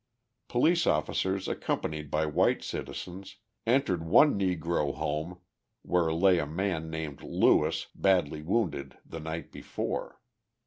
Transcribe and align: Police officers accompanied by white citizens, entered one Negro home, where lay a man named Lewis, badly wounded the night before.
Police 0.47 0.87
officers 0.87 1.47
accompanied 1.47 2.09
by 2.09 2.25
white 2.25 2.63
citizens, 2.63 3.35
entered 3.67 4.03
one 4.03 4.33
Negro 4.33 4.95
home, 4.95 5.41
where 5.83 6.11
lay 6.11 6.39
a 6.39 6.47
man 6.47 6.89
named 6.89 7.21
Lewis, 7.21 7.85
badly 7.93 8.41
wounded 8.41 8.97
the 9.05 9.19
night 9.19 9.51
before. 9.51 10.19